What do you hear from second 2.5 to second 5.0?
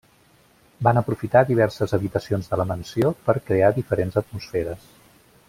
de la mansió per crear diferents atmosferes.